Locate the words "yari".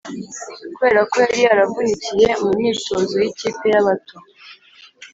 1.25-1.39